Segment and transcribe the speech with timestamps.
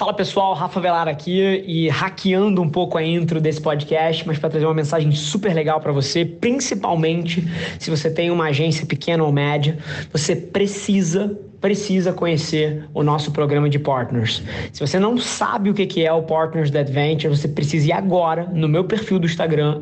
[0.00, 4.48] Fala pessoal, Rafa Velar aqui e hackeando um pouco a intro desse podcast, mas para
[4.48, 7.46] trazer uma mensagem super legal para você, principalmente
[7.78, 9.76] se você tem uma agência pequena ou média,
[10.10, 14.42] você precisa precisa conhecer o nosso programa de partners.
[14.72, 18.48] Se você não sabe o que é o Partners da Adventure, você precisa ir agora
[18.52, 19.80] no meu perfil do Instagram,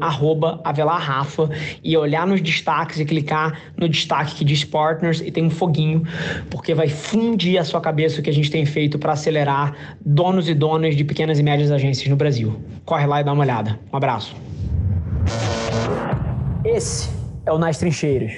[0.65, 1.49] @avelarrafa
[1.83, 6.03] e olhar nos destaques e clicar no destaque que diz Partners e tem um foguinho,
[6.51, 9.75] porque vai fundir a sua cabeça o que a gente tem feito para acelerar
[10.05, 12.60] donos e donas de pequenas e médias agências no Brasil.
[12.85, 13.79] Corre lá e dá uma olhada.
[13.93, 14.35] Um abraço.
[16.65, 17.09] Esse
[17.47, 18.33] é o Nas Trincheiras.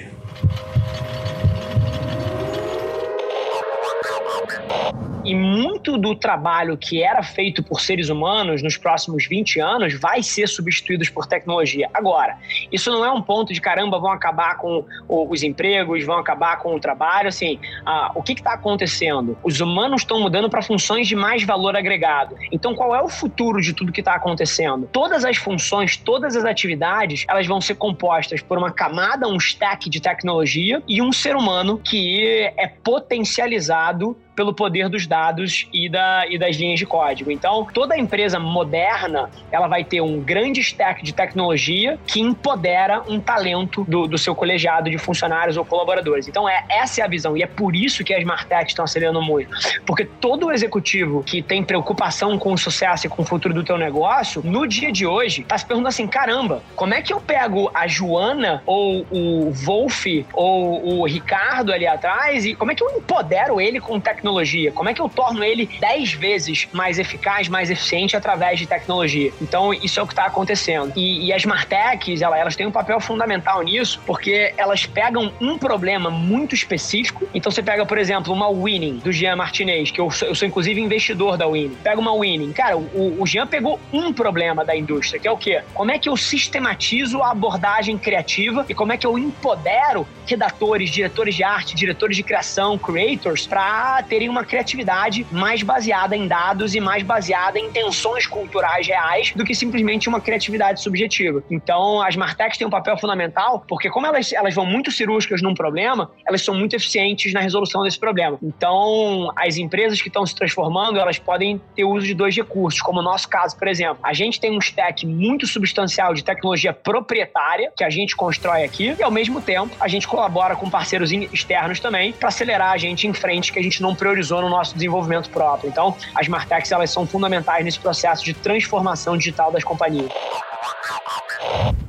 [5.23, 10.23] E muito do trabalho que era feito por seres humanos nos próximos 20 anos vai
[10.23, 11.89] ser substituído por tecnologia.
[11.93, 12.37] Agora,
[12.71, 16.75] isso não é um ponto de caramba, vão acabar com os empregos, vão acabar com
[16.75, 17.27] o trabalho.
[17.27, 19.37] Assim, ah, o que está acontecendo?
[19.43, 22.35] Os humanos estão mudando para funções de mais valor agregado.
[22.51, 24.89] Então, qual é o futuro de tudo que está acontecendo?
[24.91, 29.89] Todas as funções, todas as atividades, elas vão ser compostas por uma camada, um stack
[29.89, 36.25] de tecnologia e um ser humano que é potencializado pelo poder dos dados e, da,
[36.27, 37.31] e das linhas de código.
[37.31, 43.19] Então, toda empresa moderna, ela vai ter um grande stack de tecnologia que empodera um
[43.19, 46.27] talento do, do seu colegiado de funcionários ou colaboradores.
[46.27, 47.35] Então, é, essa é a visão.
[47.35, 49.51] E é por isso que as Martechs estão acelerando muito.
[49.85, 53.77] Porque todo executivo que tem preocupação com o sucesso e com o futuro do teu
[53.77, 57.69] negócio, no dia de hoje, está se perguntando assim, caramba, como é que eu pego
[57.73, 62.89] a Joana ou o Wolf ou o Ricardo ali atrás e como é que eu
[62.91, 64.71] empodero ele com tecnologia tecnologia?
[64.71, 69.31] Como é que eu torno ele 10 vezes mais eficaz, mais eficiente através de tecnologia?
[69.41, 70.93] Então, isso é o que está acontecendo.
[70.95, 75.57] E, e, as Martechs, elas, elas têm um papel fundamental nisso, porque elas pegam um
[75.57, 77.27] problema muito específico.
[77.33, 80.47] Então, você pega, por exemplo, uma Winning, do Jean Martinez, que eu sou, eu sou
[80.47, 81.75] inclusive investidor da Winning.
[81.83, 82.53] Pega uma Winning.
[82.53, 85.61] Cara, o, o Jean pegou um problema da indústria, que é o quê?
[85.73, 90.89] Como é que eu sistematizo a abordagem criativa e como é que eu empodero redatores,
[90.89, 96.75] diretores de arte, diretores de criação, creators, para terem uma criatividade mais baseada em dados
[96.75, 101.41] e mais baseada em tensões culturais reais do que simplesmente uma criatividade subjetiva.
[101.49, 105.53] Então, as Martechs têm um papel fundamental, porque como elas, elas vão muito cirúrgicas num
[105.53, 108.37] problema, elas são muito eficientes na resolução desse problema.
[108.43, 112.99] Então, as empresas que estão se transformando, elas podem ter uso de dois recursos, como
[112.99, 113.99] o nosso caso, por exemplo.
[114.03, 118.93] A gente tem um stack muito substancial de tecnologia proprietária, que a gente constrói aqui,
[118.99, 123.07] e ao mesmo tempo, a gente colabora com parceiros externos também para acelerar a gente
[123.07, 125.69] em frente, que a gente não priorizou no nosso desenvolvimento próprio.
[125.69, 130.11] Então, as Martechs elas são fundamentais nesse processo de transformação digital das companhias.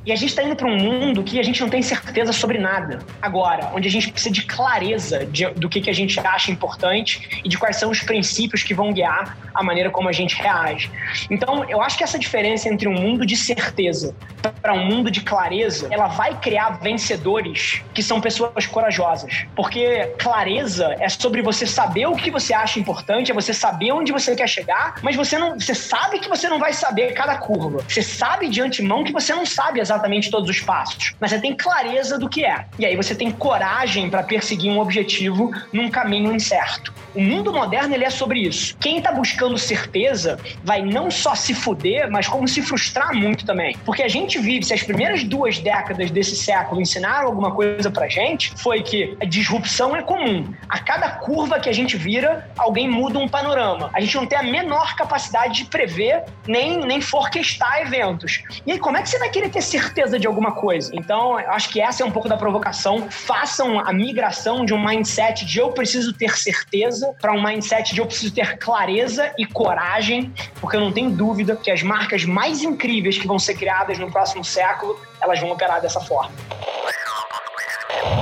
[0.05, 2.59] E a gente está indo para um mundo que a gente não tem certeza sobre
[2.59, 6.51] nada agora, onde a gente precisa de clareza de, do que, que a gente acha
[6.51, 10.35] importante e de quais são os princípios que vão guiar a maneira como a gente
[10.35, 10.91] reage.
[11.31, 14.13] Então, eu acho que essa diferença entre um mundo de certeza
[14.51, 19.45] para um mundo de clareza, ela vai criar vencedores que são pessoas corajosas.
[19.55, 24.11] Porque clareza é sobre você saber o que você acha importante, é você saber onde
[24.11, 27.83] você quer chegar, mas você não, você sabe que você não vai saber cada curva.
[27.87, 31.55] Você sabe de antemão que você não sabe exatamente todos os passos, mas você tem
[31.55, 32.65] clareza do que é.
[32.77, 36.93] E aí você tem coragem para perseguir um objetivo num caminho incerto.
[37.15, 38.75] O mundo moderno ele é sobre isso.
[38.79, 43.77] Quem está buscando certeza vai não só se fuder, mas como se frustrar muito também.
[43.85, 48.07] Porque a gente vive, se as primeiras duas décadas desse século ensinaram alguma coisa pra
[48.07, 50.53] gente, foi que a disrupção é comum.
[50.69, 53.89] A cada curva que a gente vira, alguém muda um panorama.
[53.93, 58.43] A gente não tem a menor capacidade de prever nem, nem forquestar eventos.
[58.65, 60.91] E aí, como é que você vai querer ter certeza de alguma coisa?
[60.93, 63.07] Então, acho que essa é um pouco da provocação.
[63.09, 67.99] Façam a migração de um mindset de eu preciso ter certeza para um mindset de
[67.99, 72.63] eu preciso ter clareza e coragem, porque eu não tenho dúvida que as marcas mais
[72.63, 76.31] incríveis que vão ser criadas no próximo século, elas vão operar dessa forma.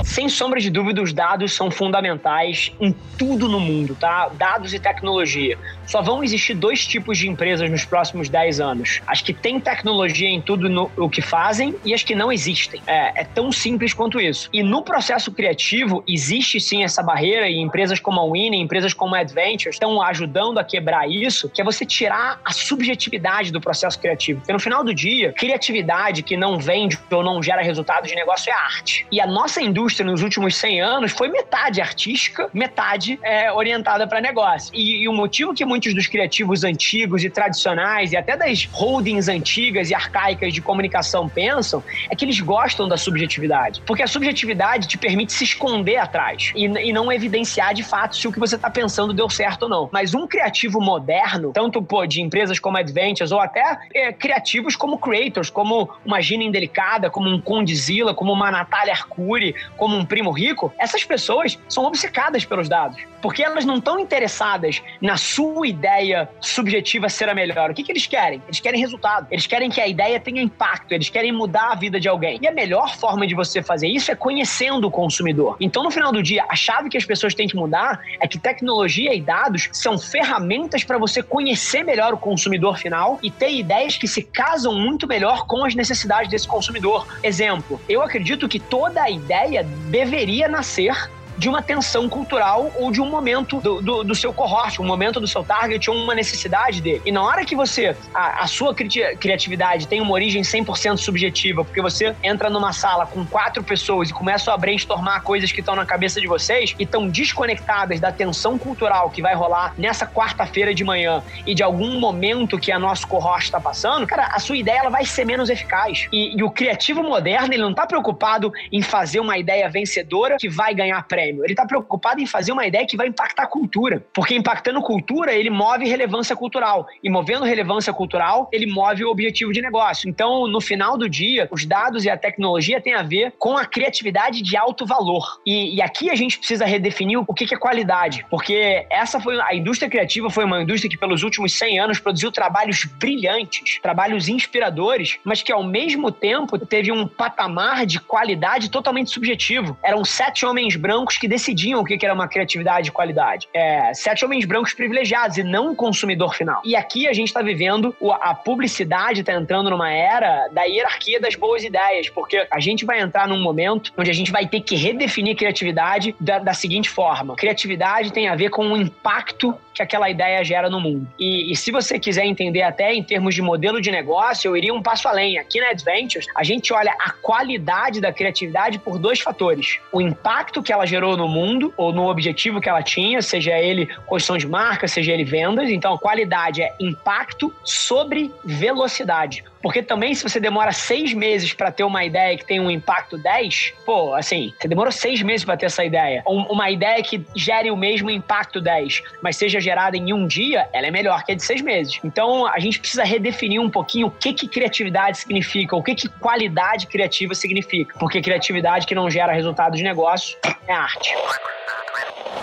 [0.04, 4.28] Sem sombra de dúvida, os dados são fundamentais em tudo no mundo, tá?
[4.34, 5.58] Dados e tecnologia.
[5.86, 10.28] Só vão existir dois tipos de empresas nos próximos 10 anos: as que têm tecnologia
[10.28, 12.80] em tudo no, o que fazem e as que não existem.
[12.86, 14.48] É, é tão simples quanto isso.
[14.52, 19.14] E no processo criativo, existe sim essa barreira, e empresas como a Winnie, empresas como
[19.14, 23.98] a Adventures estão ajudando a quebrar isso, que é você tirar a subjetividade do processo
[23.98, 24.40] criativo.
[24.40, 28.50] Porque no final do dia, criatividade que não vende ou não gera resultado de negócio
[28.50, 29.06] é arte.
[29.10, 34.20] E a nossa indústria nos últimos 100 anos foi metade artística, metade é, orientada para
[34.20, 34.70] negócio.
[34.74, 39.26] E, e, o motivo que muitos dos criativos antigos e tradicionais e até das holdings
[39.26, 43.82] antigas e arcaicas de comunicação pensam é que eles gostam da subjetividade.
[43.86, 48.28] Porque a subjetividade te permite se esconder atrás e, e não evidenciar de fato se
[48.28, 49.88] o que você está pensando deu certo ou não.
[49.90, 54.98] Mas um criativo moderno, tanto pô, de empresas como Adventures ou até é, criativos como
[54.98, 60.32] Creators, como uma Gina Indelicada, como um Condizila, como uma Natália Arcuri, como um Primo
[60.32, 63.00] Rico, essas pessoas são obcecadas pelos dados.
[63.22, 67.70] Porque elas não estão interessadas na sua ideia subjetiva ser a melhor.
[67.70, 68.42] O que, que eles querem?
[68.46, 69.26] Eles querem resultado.
[69.30, 70.92] Eles querem que a ideia tenha impacto.
[70.92, 72.38] Eles querem mudar a vida de alguém.
[72.42, 75.56] E a melhor forma de você fazer isso é conhecendo o consumidor.
[75.60, 78.38] Então, no final do dia, a chave que as pessoas têm que mudar é que
[78.38, 83.96] tecnologia e dados são ferramentas para você conhecer melhor o consumidor final e ter ideias
[83.96, 87.06] que se casam muito melhor com as necessidades desse consumidor.
[87.22, 90.94] Exemplo, eu acredito que toda a ideia deveria nascer
[91.36, 95.20] de uma tensão cultural ou de um momento do, do, do, seu cohort, um momento
[95.20, 97.02] do seu target ou uma necessidade dele.
[97.04, 101.64] E na hora que você, a, a sua cri criatividade tem uma origem 100% subjetiva,
[101.64, 105.74] porque você entra numa sala com quatro pessoas e começa a brainstormar coisas que estão
[105.74, 110.74] na cabeça de vocês e estão desconectadas da tensão cultural que vai rolar nessa quarta-feira
[110.74, 114.56] de manhã e de algum momento que a nosso cohort está passando, cara, a sua
[114.56, 116.08] ideia ela vai ser menos eficaz.
[116.12, 120.48] E, e o criativo moderno, ele não está preocupado em fazer uma ideia vencedora que
[120.48, 121.44] vai ganhar prêmio prêmio.
[121.44, 124.04] Ele está preocupado em fazer uma ideia que vai impactar a cultura.
[124.12, 126.86] Porque impactando cultura, ele move relevância cultural.
[127.02, 130.08] E movendo relevância cultural, ele move o objetivo de negócio.
[130.08, 133.64] Então, no final do dia, os dados e a tecnologia têm a ver com a
[133.64, 135.40] criatividade de alto valor.
[135.46, 138.26] E, e aqui a gente precisa redefinir o que, que é qualidade.
[138.30, 142.30] Porque essa foi a indústria criativa foi uma indústria que pelos últimos 100 anos produziu
[142.30, 149.10] trabalhos brilhantes, trabalhos inspiradores, mas que ao mesmo tempo teve um patamar de qualidade totalmente
[149.10, 149.76] subjetivo.
[149.82, 153.48] Eram sete homens brancos brancos que decidiam o que era uma criatividade de qualidade.
[153.52, 156.60] É, sete homens brancos privilegiados e não o consumidor final.
[156.64, 161.34] E aqui a gente está vivendo, a publicidade está entrando numa era da hierarquia das
[161.34, 164.76] boas ideias, porque a gente vai entrar num momento onde a gente vai ter que
[164.76, 170.08] redefinir criatividade da, da seguinte forma: criatividade tem a ver com o impacto que aquela
[170.10, 171.06] ideia gera no mundo.
[171.18, 174.74] E, e, se você quiser entender até em termos de modelo de negócio, eu iria
[174.74, 175.38] um passo além.
[175.38, 180.62] Aqui na Adventures, a gente olha a qualidade da criatividade por dois fatores: o impacto
[180.62, 184.46] que ela gerou no mundo ou no objetivo que ela tinha, seja ele construção de
[184.46, 185.70] marca, seja ele vendas.
[185.70, 189.44] Então, qualidade é impacto sobre velocidade.
[189.62, 193.16] Porque também, se você demora seis meses para ter uma ideia que tem um impacto
[193.16, 196.22] 10, pô, assim, você demorou seis meses para ter essa ideia.
[196.26, 200.86] Uma ideia que gere o mesmo impacto 10, mas seja gerada em um dia, ela
[200.86, 202.00] é melhor que a de seis meses.
[202.04, 206.08] Então, a gente precisa redefinir um pouquinho o que, que criatividade significa, o que, que
[206.08, 207.96] qualidade criativa significa.
[207.98, 210.36] Porque criatividade que não gera resultado de negócio
[210.66, 211.14] é arte.